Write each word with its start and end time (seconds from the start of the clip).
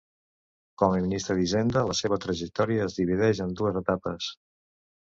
Com 0.81 0.95
a 0.95 1.01
ministre 1.03 1.35
d'Hisenda, 1.41 1.85
la 1.91 1.97
seva 2.01 2.21
trajectòria 2.25 2.89
es 2.91 3.01
divideix 3.03 3.47
en 3.49 3.57
dues 3.63 3.81
etapes. 3.87 4.35